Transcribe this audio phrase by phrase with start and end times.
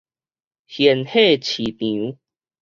[0.65, 2.17] 現貨市場